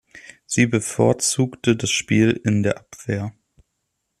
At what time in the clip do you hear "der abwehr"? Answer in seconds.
2.63-3.35